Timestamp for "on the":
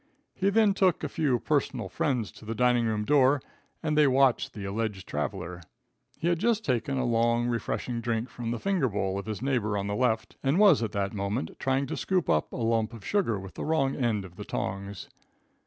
9.77-9.95